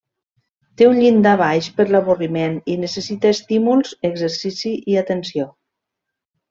[0.81, 5.51] Té un llindar baix per l'avorriment i necessita estímuls, exercici i atenció.